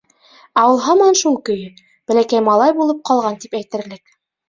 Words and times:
Ә 0.61 0.63
ул 0.69 0.81
һаман 0.85 1.19
шул 1.19 1.37
көйө, 1.51 1.69
бәләкәй 2.09 2.47
малай 2.51 2.77
булып 2.83 3.07
ҡалған 3.13 3.43
тип 3.47 3.63
әйтерлек. 3.65 4.21